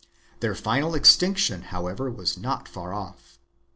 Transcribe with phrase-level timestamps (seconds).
[0.31, 3.37] 4 Their final extinction, however, was not far off.